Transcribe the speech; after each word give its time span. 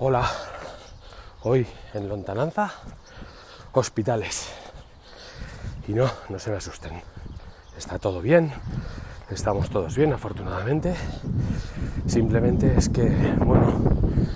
Hola, 0.00 0.28
hoy 1.44 1.64
en 1.94 2.08
Lontananza, 2.08 2.72
hospitales. 3.74 4.48
Y 5.86 5.92
no, 5.92 6.10
no 6.30 6.40
se 6.40 6.50
me 6.50 6.56
asusten. 6.56 7.00
Está 7.78 8.00
todo 8.00 8.20
bien, 8.20 8.52
estamos 9.30 9.70
todos 9.70 9.94
bien, 9.94 10.12
afortunadamente. 10.12 10.96
Simplemente 12.08 12.76
es 12.76 12.88
que, 12.88 13.08
bueno, 13.38 13.70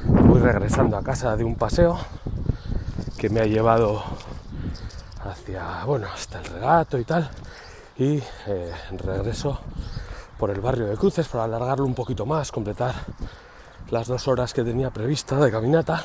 voy 0.04 0.38
regresando 0.38 0.96
a 0.96 1.02
casa 1.02 1.36
de 1.36 1.43
un 1.43 1.57
paseo 1.57 1.98
que 3.18 3.29
me 3.29 3.40
ha 3.40 3.46
llevado 3.46 4.04
hacia, 5.25 5.84
bueno, 5.86 6.06
hasta 6.06 6.38
el 6.38 6.45
regato 6.45 7.00
y 7.00 7.04
tal. 7.04 7.29
Y 7.96 8.22
eh, 8.46 8.72
regreso 8.93 9.59
por 10.38 10.50
el 10.50 10.61
barrio 10.61 10.86
de 10.86 10.96
Cruces 10.96 11.27
para 11.27 11.43
alargarlo 11.43 11.84
un 11.84 11.96
poquito 11.96 12.25
más, 12.25 12.52
completar 12.52 12.95
las 13.91 14.07
dos 14.07 14.29
horas 14.29 14.52
que 14.52 14.64
tenía 14.64 14.91
prevista 14.91 15.36
de 15.36 15.50
caminata 15.50 16.05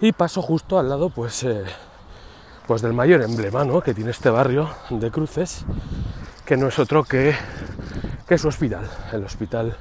y 0.00 0.12
paso 0.12 0.42
justo 0.42 0.78
al 0.78 0.88
lado 0.88 1.10
pues, 1.10 1.42
eh, 1.44 1.64
pues 2.66 2.82
del 2.82 2.92
mayor 2.92 3.22
emblema 3.22 3.64
¿no? 3.64 3.80
que 3.80 3.94
tiene 3.94 4.10
este 4.10 4.30
barrio 4.30 4.70
de 4.90 5.10
Cruces 5.10 5.64
que 6.44 6.56
no 6.56 6.68
es 6.68 6.78
otro 6.78 7.04
que, 7.04 7.34
que 8.28 8.36
su 8.36 8.48
hospital, 8.48 8.88
el 9.12 9.24
Hospital 9.24 9.76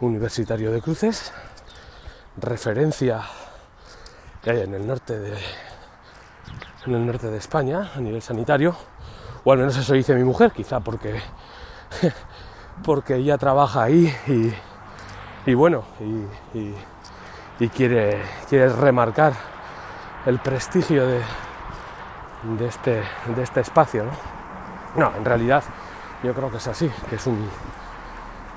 Universitario 0.00 0.72
de 0.72 0.82
Cruces, 0.82 1.32
referencia 2.36 3.22
que 4.42 4.50
hay 4.50 4.60
en 4.62 4.74
el 4.74 4.86
norte 4.86 5.18
de 5.18 5.34
en 6.86 6.94
el 6.94 7.06
norte 7.06 7.28
de 7.28 7.38
España 7.38 7.92
a 7.96 8.00
nivel 8.00 8.20
sanitario, 8.20 8.76
o 9.44 9.52
al 9.52 9.58
menos 9.58 9.76
eso 9.76 9.94
dice 9.94 10.14
mi 10.14 10.24
mujer, 10.24 10.50
quizá 10.50 10.80
porque 10.80 11.20
porque 12.84 13.16
ella 13.16 13.38
trabaja 13.38 13.84
ahí 13.84 14.14
y, 14.26 14.52
y 15.46 15.54
bueno, 15.54 15.84
y, 17.58 17.68
quiere, 17.68 18.22
quiere 18.48 18.68
remarcar 18.70 19.32
el 20.26 20.38
prestigio 20.38 21.06
de, 21.06 21.20
de, 22.58 22.66
este, 22.66 23.02
de 23.34 23.42
este 23.42 23.60
espacio. 23.60 24.04
¿no? 24.96 25.12
en 25.16 25.24
realidad 25.24 25.62
yo 26.22 26.32
creo 26.32 26.50
que 26.50 26.56
es 26.58 26.68
así, 26.68 26.90
que 27.10 27.16
es 27.16 27.26
un, 27.26 27.48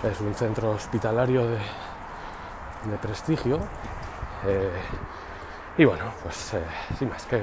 es 0.03 0.21
un 0.21 0.33
centro 0.33 0.71
hospitalario 0.71 1.45
de, 1.45 1.57
de 1.57 2.97
prestigio. 3.01 3.59
Eh, 4.45 4.81
y 5.77 5.85
bueno, 5.85 6.05
pues 6.23 6.53
eh, 6.53 6.63
sin 6.97 7.09
más 7.09 7.25
que 7.25 7.41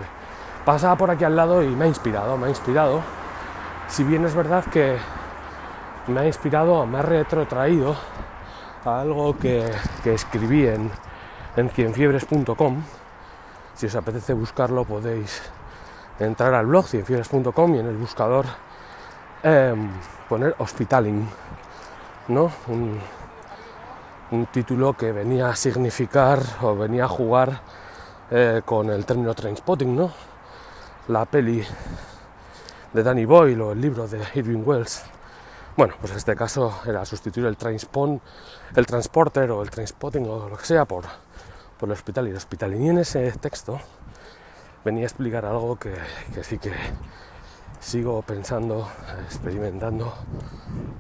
pasaba 0.64 0.97
por 0.97 1.10
aquí 1.10 1.24
al 1.24 1.36
lado 1.36 1.62
y 1.62 1.69
me 1.69 1.84
ha 1.84 1.88
inspirado, 1.88 2.36
me 2.36 2.47
ha 2.47 2.48
inspirado. 2.48 3.02
Si 3.88 4.02
bien 4.04 4.24
es 4.24 4.34
verdad 4.34 4.64
que 4.64 4.97
me 6.06 6.20
ha 6.20 6.26
inspirado, 6.26 6.86
me 6.86 6.98
ha 6.98 7.02
retrotraído 7.02 7.94
algo 8.86 9.36
que, 9.38 9.70
escribí 10.04 10.66
en, 10.66 10.90
en 11.56 11.70
cienfiebres.com. 11.70 12.82
Si 13.74 13.86
os 13.86 13.94
apetece 13.96 14.34
buscarlo 14.34 14.84
podéis 14.84 15.42
entrar 16.18 16.54
al 16.54 16.66
blog 16.66 16.86
cienfiebres.com 16.86 17.74
y 17.74 17.78
en 17.78 17.86
el 17.86 17.96
buscador 17.96 18.46
em, 19.42 19.91
poner 20.28 20.54
hospitaling, 20.58 21.28
¿no? 22.28 22.52
Un, 22.68 23.24
título 24.52 24.94
que 24.94 25.12
venía 25.12 25.48
a 25.48 25.54
significar 25.54 26.41
o 26.60 26.74
venía 26.74 27.04
a 27.04 27.08
jugar 27.08 27.60
eh, 28.32 28.62
con 28.64 28.91
el 28.91 29.06
término 29.06 29.32
trainspotting, 29.32 29.94
¿no? 29.94 30.10
La 31.06 31.24
peli 31.24 31.64
de 32.92 33.02
Danny 33.04 33.24
Boyle 33.26 33.60
o 33.60 33.70
el 33.70 33.80
libro 33.80 34.08
de 34.08 34.20
Irving 34.34 34.62
Wells 34.64 35.04
bueno, 35.77 35.94
pues 36.00 36.12
en 36.12 36.19
este 36.19 36.36
caso 36.36 36.80
era 36.86 37.05
sustituir 37.05 37.47
el 37.47 37.56
transpon, 37.56 38.20
el 38.77 38.86
transporter 38.86 39.50
o 39.50 39.62
el 39.62 39.70
transpotting 39.70 40.27
o 40.28 40.48
lo 40.48 40.56
que 40.56 40.64
sea 40.64 40.84
por, 40.84 41.05
por 41.78 41.89
el 41.89 41.92
hospital 41.92 42.28
y 42.28 42.31
el 42.31 42.36
hospital. 42.36 42.75
Y 42.75 42.89
en 42.89 42.98
ese 42.98 43.31
texto 43.33 43.81
venía 44.84 45.03
a 45.03 45.06
explicar 45.06 45.44
algo 45.44 45.77
que, 45.77 45.94
sí 46.42 46.58
que 46.58 46.72
sigo 47.81 48.22
pensando, 48.22 48.89
experimentando, 49.25 50.15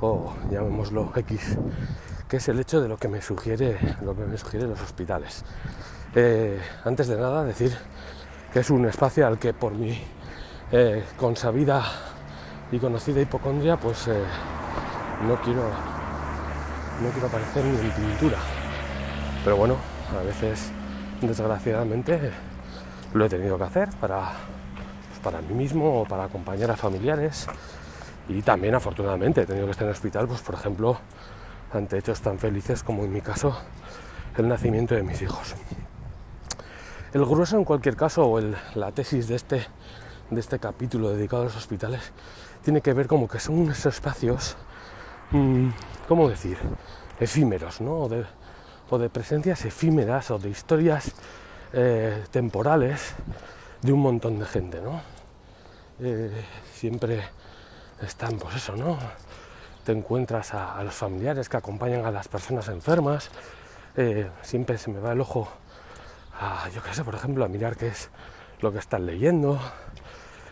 o 0.00 0.34
llamémoslo 0.50 1.12
X, 1.14 1.56
que 2.28 2.38
es 2.38 2.48
el 2.48 2.58
hecho 2.58 2.80
de 2.80 2.88
lo 2.88 2.96
que 2.96 3.08
me 3.08 3.22
sugiere, 3.22 3.78
lo 4.02 4.16
que 4.16 4.24
me 4.24 4.36
sugiere 4.36 4.66
los 4.66 4.80
hospitales. 4.80 5.44
Eh, 6.16 6.60
antes 6.84 7.08
de 7.08 7.16
nada 7.16 7.44
decir 7.44 7.76
que 8.52 8.60
es 8.60 8.70
un 8.70 8.86
espacio 8.86 9.26
al 9.26 9.38
que 9.38 9.52
por 9.52 9.72
mi 9.72 10.00
eh, 10.72 11.04
consabida 11.16 11.84
y 12.72 12.78
conocida 12.78 13.20
hipocondria, 13.20 13.76
pues 13.76 14.08
eh, 14.08 14.22
no 15.22 15.40
quiero 15.40 15.70
no 17.02 17.08
quiero 17.10 17.26
aparecer 17.26 17.64
ni 17.64 17.78
en 17.78 17.90
pintura. 17.90 18.38
Pero 19.42 19.56
bueno 19.56 19.76
a 20.18 20.22
veces 20.22 20.70
desgraciadamente 21.20 22.30
lo 23.12 23.24
he 23.24 23.28
tenido 23.28 23.56
que 23.56 23.64
hacer 23.64 23.88
para 24.00 24.32
para 25.22 25.40
mí 25.40 25.54
mismo 25.54 26.02
o 26.02 26.04
para 26.04 26.24
acompañar 26.24 26.70
a 26.70 26.76
familiares. 26.76 27.46
Y 28.28 28.42
también 28.42 28.74
afortunadamente 28.74 29.42
he 29.42 29.46
tenido 29.46 29.66
que 29.66 29.72
estar 29.72 29.84
en 29.84 29.90
el 29.90 29.94
hospital 29.94 30.26
pues 30.26 30.40
por 30.40 30.54
ejemplo 30.54 30.98
ante 31.72 31.98
hechos 31.98 32.20
tan 32.20 32.38
felices 32.38 32.82
como 32.82 33.04
en 33.04 33.12
mi 33.12 33.20
caso 33.20 33.56
el 34.36 34.48
nacimiento 34.48 34.94
de 34.94 35.02
mis 35.02 35.22
hijos. 35.22 35.54
El 37.12 37.24
grueso 37.24 37.56
en 37.56 37.64
cualquier 37.64 37.96
caso 37.96 38.28
o 38.28 38.40
la 38.74 38.92
tesis 38.92 39.28
de 39.28 39.36
este 39.36 39.66
de 40.30 40.40
este 40.40 40.58
capítulo 40.58 41.10
dedicado 41.10 41.42
a 41.42 41.44
los 41.46 41.56
hospitales 41.56 42.12
tiene 42.62 42.80
que 42.80 42.92
ver 42.92 43.06
como 43.06 43.28
que 43.28 43.38
son 43.38 43.58
unos 43.58 43.84
espacios 43.86 44.56
¿cómo 46.08 46.28
decir? 46.28 46.58
efímeros, 47.20 47.80
¿no? 47.80 48.08
O 48.90 48.98
de, 48.98 49.10
presencias 49.10 49.64
efímeras 49.64 50.30
o 50.30 50.38
de 50.38 50.50
historias 50.50 51.12
eh, 51.72 52.24
temporales 52.30 53.14
de 53.82 53.92
un 53.92 54.00
montón 54.00 54.38
de 54.38 54.46
gente, 54.46 54.80
¿no? 54.80 55.00
Eh, 56.00 56.44
siempre 56.72 57.22
están, 58.00 58.38
pues 58.38 58.56
eso, 58.56 58.76
¿no? 58.76 58.98
Te 59.84 59.92
encuentras 59.92 60.54
a, 60.54 60.82
los 60.82 60.94
familiares 60.94 61.48
que 61.48 61.56
acompañan 61.56 62.04
a 62.04 62.10
las 62.10 62.28
personas 62.28 62.68
enfermas, 62.68 63.30
eh, 63.96 64.30
siempre 64.42 64.78
se 64.78 64.90
me 64.90 65.00
va 65.00 65.12
el 65.12 65.20
ojo 65.20 65.48
a, 66.40 66.68
yo 66.70 66.82
qué 66.82 66.94
sé, 66.94 67.04
por 67.04 67.14
ejemplo, 67.14 67.44
a 67.44 67.48
mirar 67.48 67.76
qué 67.76 67.88
es 67.88 68.10
lo 68.60 68.72
que 68.72 68.78
están 68.78 69.06
leyendo, 69.06 69.60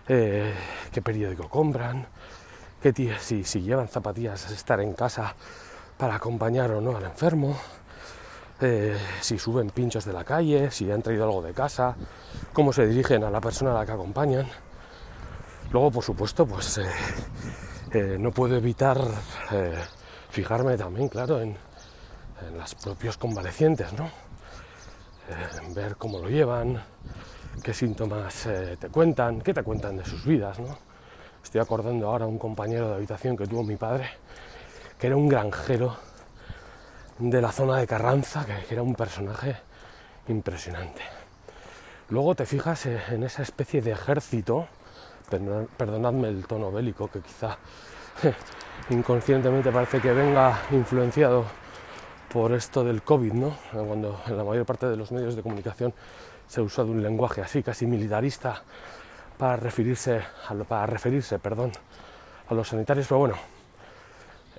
qué 0.07 1.01
periódico 1.03 1.49
compran, 1.49 2.07
que 2.83 3.17
si, 3.21 3.45
si 3.45 3.63
llevan 3.63 3.89
zapatillas 3.89 4.51
estar 4.51 4.81
en 4.81 4.93
casa 4.95 5.35
para 5.97 6.17
acompañar 6.17 6.73
o 6.73 6.81
no 6.81 6.97
al 6.97 7.05
enfermo, 7.05 7.57
eh, 8.61 8.99
si 9.21 9.39
suben 9.39 9.71
pinchos 9.71 10.05
de 10.05 10.13
la 10.13 10.25
calle, 10.25 10.71
si 10.71 10.91
han 10.91 11.01
traído 11.01 11.25
algo 11.25 11.43
de 11.43 11.53
casa, 11.53 11.95
cómo 12.53 12.73
se 12.73 12.87
dirigen 12.87 13.23
a 13.23 13.31
la 13.31 13.41
persona 13.41 13.71
a 13.71 13.75
la 13.75 13.87
que 13.87 13.93
acompañan. 13.93 14.47
Luego, 15.71 15.93
por 15.93 16.05
supuesto, 16.05 16.45
pues 16.45 16.79
eh, 16.79 16.87
eh, 17.93 18.17
no 18.19 18.33
puedo 18.33 18.57
evitar 18.57 19.01
fijarme 20.29 20.77
también, 20.77 21.09
claro, 21.09 21.41
en, 21.41 21.51
en 21.51 22.59
los 22.59 22.75
propios 22.75 23.17
convalecientes, 23.17 23.93
¿no? 23.93 24.11
ver 25.75 25.97
cómo 25.97 26.19
lo 26.19 26.29
llevan, 26.29 26.83
qué 27.63 27.73
síntomas 27.73 28.49
te 28.79 28.89
cuentan, 28.89 29.41
qué 29.41 29.55
te 29.55 29.63
cuentan 29.63 29.97
de 29.97 30.05
sus 30.05 30.27
vidas, 30.27 30.59
¿no? 30.59 30.92
Estoy 31.43 31.61
acordando 31.61 32.09
ahora 32.09 32.25
a 32.25 32.29
un 32.29 32.39
compañero 32.39 32.89
de 32.89 32.95
habitación 32.95 33.37
que 33.37 33.47
tuvo 33.47 33.63
mi 33.63 33.77
padre, 33.77 34.09
que 34.99 35.09
era 35.09 35.17
un 35.17 35.29
granjero 35.29 35.97
de 37.19 37.43
la 37.43 37.53
zona 37.53 37.79
de 37.79 37.87
Carranza, 37.87 38.47
que 38.47 38.73
era 38.73 38.83
un 38.83 38.95
personaje 38.95 39.57
impresionante. 40.29 41.03
Luego 42.09 42.35
te 42.35 42.47
fijas 42.47 42.87
en 42.87 43.23
esa 43.23 43.43
especie 43.43 43.83
de 43.83 43.93
ejército, 43.93 44.67
perdonadme 45.77 46.29
el 46.29 46.47
tono 46.47 46.71
bélico, 46.71 47.09
que 47.09 47.21
quizá 47.21 47.59
inconscientemente 48.91 49.71
parece 49.71 50.01
que 50.01 50.13
venga 50.13 50.61
influenciado 50.71 51.45
por 52.33 52.53
esto 52.53 52.83
del 52.83 53.03
COVID, 53.03 53.33
¿no? 53.33 53.57
Cuando 53.73 54.21
en 54.27 54.37
la 54.37 54.45
mayor 54.45 54.65
parte 54.65 54.87
de 54.87 54.97
los 54.97 55.13
medios 55.13 55.37
de 55.37 55.43
comunicación 55.43 55.93
se 56.47 56.61
usa 56.61 56.85
de 56.85 56.91
un 56.91 57.03
lenguaje 57.03 57.43
así, 57.43 57.63
casi 57.63 57.87
militarista, 57.87 58.63
para 59.39 59.57
referirse 59.57 60.23
a, 60.49 60.55
para 60.55 60.87
referirse, 60.87 61.39
perdón, 61.39 61.73
a 62.49 62.55
los 62.55 62.69
sanitarios, 62.69 63.07
pero 63.07 63.19
bueno, 63.21 63.35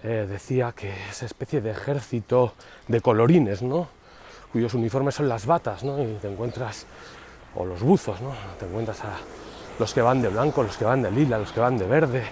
eh, 0.04 0.28
decía 0.30 0.74
que 0.76 0.94
esa 1.10 1.26
especie 1.26 1.62
de 1.62 1.72
ejército 1.72 2.54
de 2.88 3.02
colorines, 3.02 3.62
¿no? 3.62 3.88
cuyos 4.52 4.74
uniformes 4.74 5.16
son 5.16 5.30
las 5.30 5.46
batas, 5.46 5.84
¿no? 5.84 6.02
y 6.02 6.16
te 6.22 6.32
encuentras, 6.32 6.86
o 7.56 7.66
los 7.66 7.82
buzos, 7.82 8.22
¿no? 8.22 8.34
te 8.60 8.66
encuentras 8.66 9.04
a 9.04 9.18
los 9.80 9.94
que 9.94 10.02
van 10.02 10.22
de 10.22 10.30
blanco, 10.30 10.64
los 10.64 10.78
que 10.78 10.86
van 10.86 11.02
de 11.02 11.12
lila, 11.12 11.38
los 11.38 11.52
que 11.52 11.60
van 11.60 11.78
de 11.78 11.86
verde, 11.86 12.24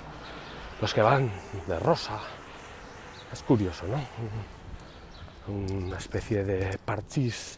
los 0.82 0.94
que 0.94 1.02
van 1.02 1.32
de 1.68 1.80
rosa. 1.80 2.20
Es 3.32 3.42
curioso, 3.44 3.86
¿no? 3.88 3.98
Una 5.48 5.98
especie 5.98 6.44
de 6.44 6.78
parchís 6.84 7.58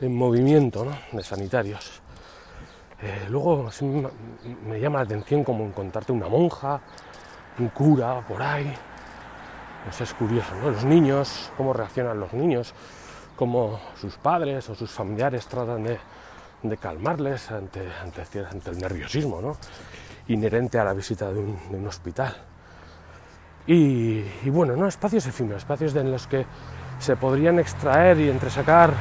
en 0.00 0.14
movimiento, 0.14 0.84
¿no? 0.84 0.98
De 1.12 1.22
sanitarios. 1.22 2.02
Eh, 3.02 3.26
luego 3.28 3.68
me 4.66 4.78
llama 4.78 4.98
la 4.98 5.04
atención 5.04 5.42
como 5.42 5.64
encontrarte 5.64 6.12
una 6.12 6.28
monja, 6.28 6.80
un 7.58 7.68
cura 7.68 8.20
por 8.26 8.40
ahí. 8.40 8.72
Eso 9.88 10.04
es 10.04 10.14
curioso, 10.14 10.54
¿no? 10.62 10.70
Los 10.70 10.84
niños, 10.84 11.50
cómo 11.56 11.72
reaccionan 11.72 12.20
los 12.20 12.32
niños, 12.32 12.72
cómo 13.34 13.80
sus 14.00 14.16
padres 14.16 14.70
o 14.70 14.76
sus 14.76 14.92
familiares 14.92 15.46
tratan 15.46 15.82
de, 15.82 15.98
de 16.62 16.76
calmarles 16.76 17.50
ante, 17.50 17.88
ante, 18.00 18.22
ante, 18.48 18.70
el 18.70 18.78
nerviosismo 18.78 19.40
¿no? 19.40 19.56
inherente 20.28 20.78
a 20.78 20.84
la 20.84 20.92
visita 20.92 21.32
de 21.32 21.40
un, 21.40 21.58
de 21.70 21.78
un 21.78 21.86
hospital. 21.88 22.36
Y, 23.66 24.24
y, 24.44 24.50
bueno, 24.50 24.76
¿no? 24.76 24.86
espacios 24.86 25.26
efímeros, 25.26 25.62
espacios 25.62 25.94
en 25.96 26.12
los 26.12 26.28
que 26.28 26.46
se 27.00 27.16
podrían 27.16 27.58
extraer 27.58 28.20
y 28.20 28.28
entresacar 28.28 28.92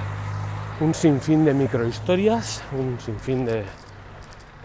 un 0.80 0.96
sinfín 0.96 1.46
de 1.46 1.54
microhistorias, 1.54 2.64
un 2.72 3.00
sinfín 3.00 3.46
de, 3.46 3.64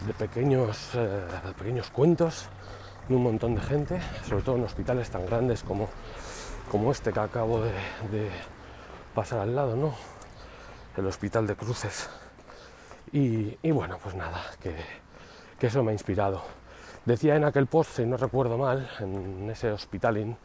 de 0.05 0.13
pequeños, 0.15 0.91
eh, 0.95 1.23
pequeños 1.57 1.91
cuentos 1.91 2.49
de 3.09 3.15
un 3.15 3.23
montón 3.23 3.55
de 3.55 3.61
gente, 3.61 4.01
sobre 4.29 4.43
todo 4.43 4.57
en 4.57 4.65
hospitales 4.65 5.11
tan 5.11 5.25
grandes 5.27 5.63
como, 5.63 5.89
como 6.71 6.91
este 6.91 7.13
que 7.13 7.21
acabo 7.21 7.63
de, 7.63 8.31
pasar 9.15 9.41
al 9.41 9.55
lado, 9.55 9.77
¿no? 9.77 9.95
El 10.97 11.07
Hospital 11.07 11.47
de 11.47 11.57
Cruces. 11.57 12.09
Y, 13.13 13.57
y 13.63 13.71
bueno, 13.71 13.99
pues 14.03 14.15
nada, 14.15 14.43
que, 14.61 14.75
que, 15.59 15.69
eso 15.69 15.83
me 15.83 15.91
ha 15.91 15.95
inspirado. 15.95 16.43
Decía 17.05 17.37
en 17.37 17.45
aquel 17.45 17.67
post, 17.67 17.97
si 17.97 18.05
no 18.05 18.17
recuerdo 18.17 18.59
mal, 18.59 18.91
en 19.01 19.49
ese 19.49 19.71
hospitalín 19.71 20.37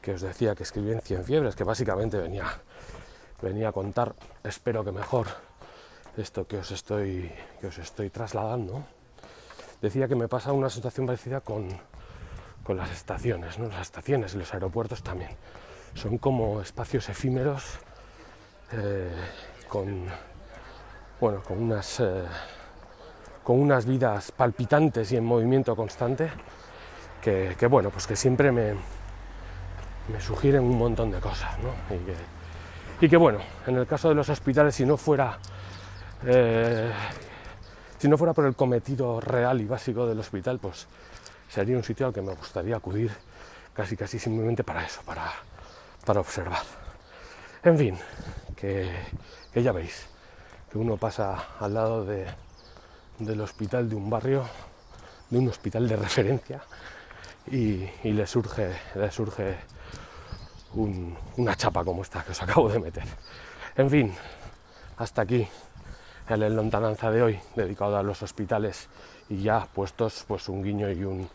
que 0.00 0.14
os 0.14 0.20
decía 0.20 0.54
que 0.54 0.62
escribí 0.62 0.92
en 0.92 1.00
Cien 1.00 1.24
Fiebres, 1.24 1.56
que 1.56 1.64
básicamente 1.64 2.16
venía, 2.16 2.46
venía 3.42 3.68
a 3.68 3.72
contar, 3.72 4.14
espero 4.44 4.84
que 4.84 4.92
mejor, 4.92 5.26
esto 6.16 6.46
que 6.46 6.58
os 6.58 6.70
estoy, 6.70 7.30
que 7.60 7.66
os 7.66 7.78
estoy 7.78 8.10
trasladando, 8.10 8.82
decía 9.82 10.08
que 10.08 10.16
me 10.16 10.28
pasa 10.28 10.52
una 10.52 10.70
situación 10.70 11.06
parecida 11.06 11.40
con, 11.40 11.68
con 12.64 12.76
las 12.76 12.90
estaciones, 12.90 13.58
¿no? 13.58 13.68
las 13.68 13.82
estaciones 13.82 14.34
y 14.34 14.38
los 14.38 14.52
aeropuertos 14.54 15.02
también. 15.02 15.30
Son 15.94 16.18
como 16.18 16.60
espacios 16.60 17.08
efímeros 17.08 17.78
eh, 18.72 19.12
con, 19.68 20.06
bueno, 21.20 21.42
con, 21.42 21.62
unas, 21.62 22.00
eh, 22.00 22.24
con 23.44 23.60
unas 23.60 23.84
vidas 23.84 24.32
palpitantes 24.32 25.12
y 25.12 25.16
en 25.16 25.24
movimiento 25.24 25.76
constante 25.76 26.30
que, 27.20 27.56
que 27.58 27.66
bueno, 27.66 27.90
pues 27.90 28.06
que 28.06 28.16
siempre 28.16 28.50
me, 28.52 28.74
me 30.10 30.20
sugieren 30.20 30.62
un 30.62 30.78
montón 30.78 31.10
de 31.10 31.18
cosas, 31.18 31.58
¿no? 31.58 31.70
Y 31.94 31.98
que, 31.98 32.14
y 33.06 33.08
que, 33.08 33.16
bueno, 33.16 33.38
en 33.66 33.76
el 33.76 33.86
caso 33.86 34.08
de 34.10 34.14
los 34.14 34.28
hospitales, 34.28 34.74
si 34.74 34.84
no 34.84 34.96
fuera 34.96 35.38
eh, 36.26 36.90
si 38.00 38.08
no 38.08 38.16
fuera 38.16 38.32
por 38.32 38.46
el 38.46 38.56
cometido 38.56 39.20
real 39.20 39.60
y 39.60 39.66
básico 39.66 40.06
del 40.06 40.18
hospital, 40.18 40.58
pues 40.58 40.86
sería 41.50 41.76
un 41.76 41.84
sitio 41.84 42.06
al 42.06 42.14
que 42.14 42.22
me 42.22 42.34
gustaría 42.34 42.74
acudir 42.74 43.12
casi 43.74 43.94
casi 43.94 44.18
simplemente 44.18 44.64
para 44.64 44.86
eso, 44.86 45.02
para, 45.02 45.30
para 46.06 46.20
observar. 46.20 46.62
En 47.62 47.76
fin, 47.76 47.98
que, 48.56 48.90
ya 49.54 49.72
veis, 49.72 50.06
que 50.72 50.78
uno 50.78 50.96
pasa 50.96 51.56
al 51.58 51.74
lado 51.74 52.06
de, 52.06 52.24
del 53.18 53.38
hospital 53.42 53.90
de 53.90 53.96
un 53.96 54.08
barrio, 54.08 54.48
de 55.28 55.38
un 55.38 55.48
hospital 55.48 55.86
de 55.86 55.96
referencia, 55.96 56.62
y, 57.50 57.86
y 58.02 58.12
le 58.12 58.26
surge, 58.26 58.74
le 58.94 59.10
surge 59.10 59.58
un, 60.72 61.14
una 61.36 61.54
chapa 61.54 61.84
como 61.84 62.00
esta 62.00 62.24
que 62.24 62.32
os 62.32 62.42
acabo 62.42 62.70
de 62.70 62.78
meter. 62.78 63.04
En 63.76 63.90
fin, 63.90 64.14
hasta 64.96 65.20
aquí 65.20 65.46
el 66.34 66.54
lontananza 66.54 67.10
de 67.10 67.22
hoy, 67.22 67.40
dedicado 67.56 67.96
a 67.96 68.02
los 68.02 68.22
hospitales 68.22 68.88
y 69.28 69.42
ya 69.42 69.66
puestos 69.72 70.24
pues 70.28 70.48
un 70.48 70.62
guiño 70.62 70.90
y 70.90 71.04
un, 71.04 71.28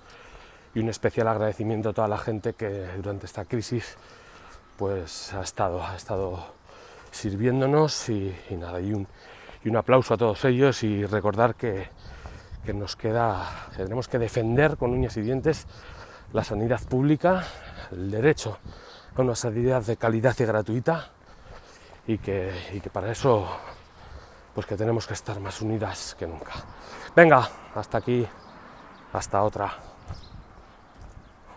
y 0.74 0.80
un 0.80 0.90
especial 0.90 1.28
agradecimiento 1.28 1.90
a 1.90 1.94
toda 1.94 2.08
la 2.08 2.18
gente 2.18 2.54
que 2.54 2.88
durante 2.98 3.26
esta 3.26 3.46
crisis 3.46 3.98
pues 4.78 5.34
ha 5.34 5.42
estado, 5.42 5.84
ha 5.84 5.96
estado 5.96 6.46
sirviéndonos 7.12 8.10
y, 8.10 8.36
nada, 8.52 8.80
y 8.80 8.94
un, 8.94 9.08
y 9.64 9.70
un, 9.70 9.78
aplauso 9.78 10.14
a 10.14 10.18
todos 10.18 10.44
ellos 10.46 10.84
y 10.84 11.06
recordar 11.06 11.56
que, 11.56 11.90
que 12.66 12.74
nos 12.74 12.96
queda, 12.96 13.68
que 13.76 13.84
tenemos 13.84 14.08
que 14.08 14.20
defender 14.20 14.78
con 14.78 14.92
uñas 14.92 15.16
y 15.18 15.22
dientes 15.22 15.68
la 16.34 16.44
sanidad 16.44 16.82
pública, 16.84 17.46
el 17.92 18.12
derecho 18.12 18.58
a 19.16 19.22
una 19.22 19.36
sanidad 19.36 19.84
de 19.84 19.96
calidad 19.96 20.36
y 20.40 20.44
gratuita 20.46 21.10
y 22.08 22.18
que, 22.18 22.52
y 22.74 22.82
que 22.82 22.90
para 22.90 23.12
eso 23.12 23.48
pues 24.56 24.66
que 24.66 24.78
tenemos 24.78 25.06
que 25.06 25.13
estar 25.13 25.38
más 25.42 25.62
unidas 25.62 26.16
que 26.18 26.25
nunca. 26.25 26.54
Venga, 27.13 27.48
hasta 27.75 27.98
aquí, 27.98 28.25
hasta 29.12 29.44
otra. 29.44 29.95